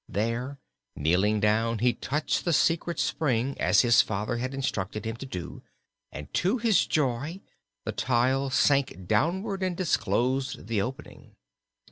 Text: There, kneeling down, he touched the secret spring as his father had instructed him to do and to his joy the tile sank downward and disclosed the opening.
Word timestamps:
There, 0.09 0.57
kneeling 0.95 1.39
down, 1.41 1.77
he 1.77 1.93
touched 1.93 2.43
the 2.43 2.53
secret 2.53 2.97
spring 2.97 3.55
as 3.59 3.81
his 3.81 4.01
father 4.01 4.37
had 4.37 4.51
instructed 4.55 5.05
him 5.05 5.15
to 5.17 5.27
do 5.27 5.61
and 6.11 6.33
to 6.33 6.57
his 6.57 6.87
joy 6.87 7.41
the 7.85 7.91
tile 7.91 8.49
sank 8.49 9.05
downward 9.05 9.61
and 9.61 9.77
disclosed 9.77 10.65
the 10.65 10.81
opening. 10.81 11.35